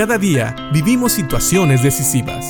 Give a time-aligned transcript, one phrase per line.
[0.00, 2.46] Cada día vivimos situaciones decisivas.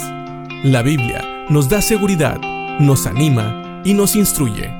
[0.63, 2.41] La Biblia nos da seguridad,
[2.79, 4.71] nos anima y nos instruye.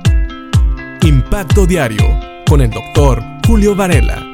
[1.03, 2.05] Impacto Diario
[2.49, 4.25] con el doctor Julio Varela.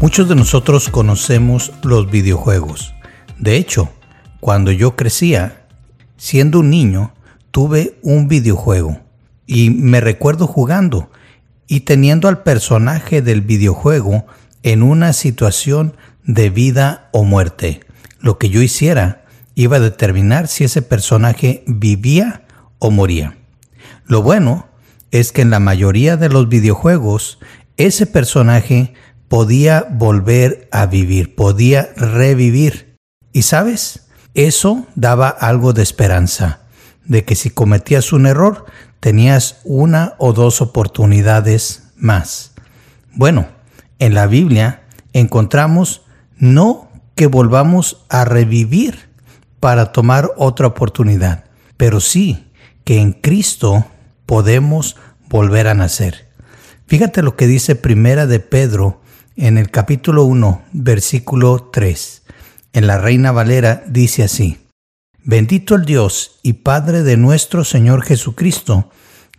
[0.00, 2.94] Muchos de nosotros conocemos los videojuegos.
[3.38, 3.90] De hecho,
[4.40, 5.66] cuando yo crecía,
[6.16, 7.12] siendo un niño,
[7.50, 8.98] tuve un videojuego
[9.46, 11.10] y me recuerdo jugando
[11.66, 14.26] y teniendo al personaje del videojuego
[14.62, 17.80] en una situación de vida o muerte.
[18.20, 19.24] Lo que yo hiciera
[19.54, 22.46] iba a determinar si ese personaje vivía
[22.78, 23.36] o moría.
[24.06, 24.68] Lo bueno
[25.10, 27.38] es que en la mayoría de los videojuegos
[27.76, 28.94] ese personaje
[29.28, 32.96] podía volver a vivir, podía revivir.
[33.32, 36.60] Y sabes, eso daba algo de esperanza,
[37.04, 38.66] de que si cometías un error,
[39.02, 42.52] tenías una o dos oportunidades más.
[43.12, 43.48] Bueno,
[43.98, 46.02] en la Biblia encontramos
[46.38, 49.10] no que volvamos a revivir
[49.58, 52.46] para tomar otra oportunidad, pero sí
[52.84, 53.86] que en Cristo
[54.24, 54.94] podemos
[55.28, 56.28] volver a nacer.
[56.86, 59.00] Fíjate lo que dice Primera de Pedro
[59.34, 62.22] en el capítulo 1, versículo 3.
[62.72, 64.61] En la Reina Valera dice así:
[65.24, 68.90] Bendito el Dios y Padre de nuestro Señor Jesucristo,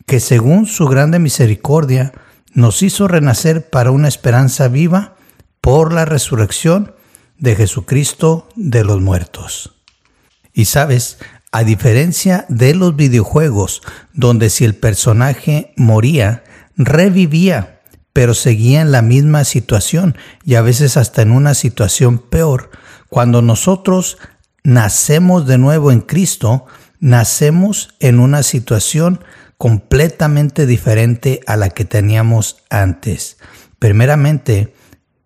[0.06, 2.14] que según su grande misericordia
[2.54, 5.18] nos hizo renacer para una esperanza viva
[5.60, 6.96] por la resurrección
[7.38, 9.76] de Jesucristo de los muertos.
[10.54, 11.18] Y sabes,
[11.52, 13.82] a diferencia de los videojuegos,
[14.14, 16.46] donde si el personaje moría,
[16.78, 17.82] revivía,
[18.14, 22.72] pero seguía en la misma situación y a veces hasta en una situación peor,
[23.10, 24.18] cuando nosotros
[24.64, 26.66] nacemos de nuevo en Cristo,
[27.00, 29.24] nacemos en una situación
[29.58, 33.38] completamente diferente a la que teníamos antes.
[33.80, 34.74] Primeramente,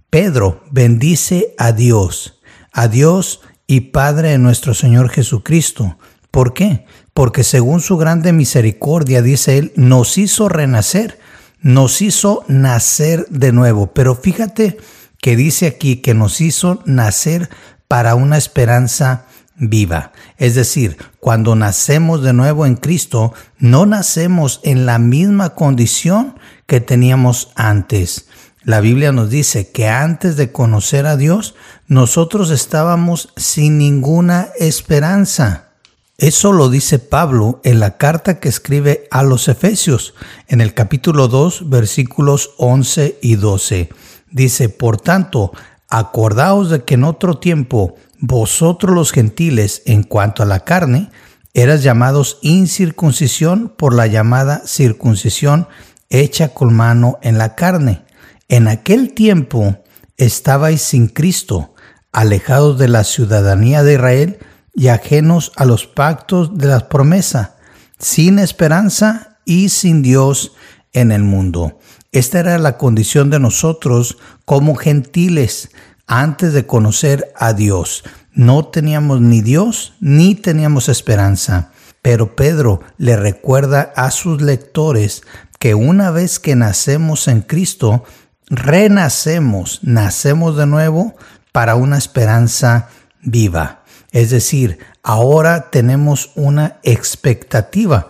[0.10, 2.40] Pedro bendice a Dios,
[2.72, 5.98] a Dios y Padre de nuestro Señor Jesucristo.
[6.32, 6.86] ¿Por qué?
[7.14, 11.20] Porque según su grande misericordia, dice él, nos hizo renacer,
[11.62, 13.94] nos hizo nacer de nuevo.
[13.94, 14.78] Pero fíjate
[15.22, 17.50] que dice aquí que nos hizo nacer
[17.88, 19.27] para una esperanza
[19.58, 20.12] viva.
[20.38, 26.80] Es decir, cuando nacemos de nuevo en Cristo, no nacemos en la misma condición que
[26.80, 28.28] teníamos antes.
[28.64, 31.56] La Biblia nos dice que antes de conocer a Dios,
[31.88, 35.70] nosotros estábamos sin ninguna esperanza.
[36.18, 40.16] Eso lo dice Pablo en la carta que escribe a los Efesios,
[40.48, 43.90] en el capítulo 2, versículos 11 y 12.
[44.32, 45.52] Dice, por tanto,
[45.88, 51.10] acordaos de que en otro tiempo vosotros los gentiles, en cuanto a la carne,
[51.54, 55.68] eras llamados incircuncisión por la llamada circuncisión
[56.10, 58.04] hecha con mano en la carne.
[58.48, 59.84] En aquel tiempo
[60.18, 61.74] estabais sin Cristo,
[62.12, 64.40] alejados de la ciudadanía de Israel
[64.74, 67.56] y ajenos a los pactos de la promesa,
[68.00, 70.54] sin esperanza y sin Dios
[70.94, 71.80] en el mundo.
[72.12, 75.70] Esta era la condición de nosotros como gentiles,
[76.08, 78.04] antes de conocer a Dios.
[78.34, 81.72] No teníamos ni Dios ni teníamos esperanza.
[82.02, 85.24] Pero Pedro le recuerda a sus lectores
[85.60, 88.06] que una vez que nacemos en Cristo,
[88.50, 91.16] renacemos, nacemos de nuevo
[91.52, 92.88] para una esperanza
[93.22, 93.84] viva.
[94.12, 98.08] Es decir, ahora tenemos una expectativa,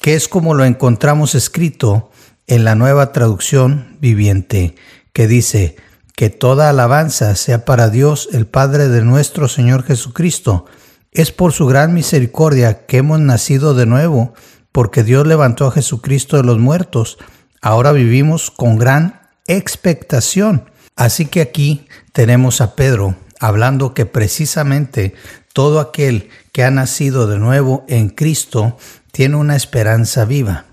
[0.00, 2.10] que es como lo encontramos escrito
[2.46, 4.76] en la nueva traducción viviente,
[5.12, 5.76] que dice,
[6.20, 10.66] que toda alabanza sea para Dios, el Padre de nuestro Señor Jesucristo.
[11.12, 14.34] Es por su gran misericordia que hemos nacido de nuevo,
[14.70, 17.16] porque Dios levantó a Jesucristo de los muertos.
[17.62, 20.70] Ahora vivimos con gran expectación.
[20.94, 25.14] Así que aquí tenemos a Pedro hablando que precisamente
[25.54, 28.76] todo aquel que ha nacido de nuevo en Cristo
[29.10, 30.66] tiene una esperanza viva.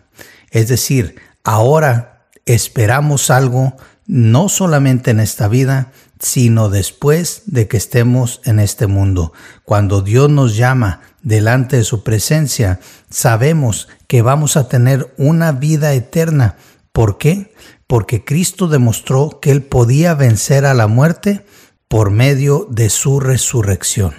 [0.52, 1.16] Es decir,
[1.46, 8.88] ahora esperamos algo no solamente en esta vida, sino después de que estemos en este
[8.88, 9.34] mundo.
[9.64, 15.94] Cuando Dios nos llama delante de su presencia, sabemos que vamos a tener una vida
[15.94, 16.56] eterna.
[16.92, 17.54] ¿Por qué?
[17.86, 21.46] Porque Cristo demostró que Él podía vencer a la muerte
[21.88, 24.14] por medio de su resurrección.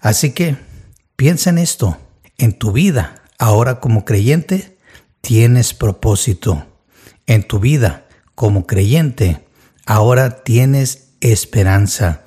[0.00, 0.56] Así que
[1.16, 1.98] piensa en esto.
[2.36, 4.78] En tu vida, ahora como creyente,
[5.20, 6.66] tienes propósito.
[7.26, 8.07] En tu vida,
[8.38, 9.44] como creyente,
[9.84, 12.20] ahora tienes esperanza.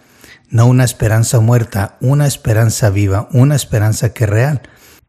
[0.50, 4.62] No una esperanza muerta, una esperanza viva, una esperanza que es real.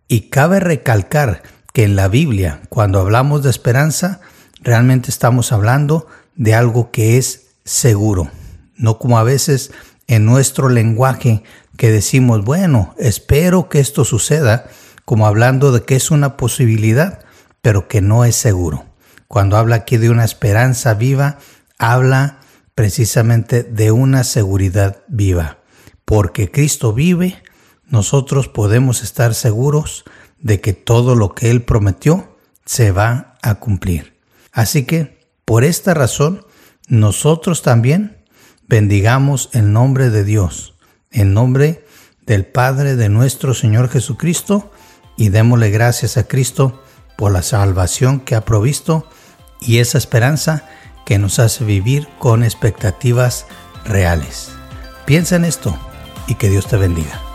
[0.07, 4.21] Y cabe recalcar que en la Biblia, cuando hablamos de esperanza,
[4.61, 6.07] realmente estamos hablando
[6.37, 8.31] de algo que es seguro,
[8.77, 9.73] no como a veces
[10.07, 11.43] en nuestro lenguaje
[11.77, 14.67] que decimos, bueno, espero que esto suceda,
[15.05, 17.25] como hablando de que es una posibilidad,
[17.61, 18.92] pero que no es seguro.
[19.33, 21.39] Cuando habla aquí de una esperanza viva,
[21.79, 22.41] habla
[22.75, 25.57] precisamente de una seguridad viva.
[26.05, 27.43] Porque Cristo vive,
[27.87, 30.05] nosotros podemos estar seguros
[30.39, 32.37] de que todo lo que Él prometió
[32.67, 34.21] se va a cumplir.
[34.53, 36.45] Así que, por esta razón,
[36.87, 38.23] nosotros también
[38.69, 40.75] bendigamos el nombre de Dios,
[41.11, 41.87] en nombre
[42.27, 44.71] del Padre de nuestro Señor Jesucristo,
[45.17, 46.83] y démosle gracias a Cristo
[47.17, 49.09] por la salvación que ha provisto
[49.67, 50.65] y esa esperanza
[51.05, 53.47] que nos hace vivir con expectativas
[53.85, 54.51] reales.
[55.05, 55.77] Piensa en esto
[56.27, 57.32] y que Dios te bendiga.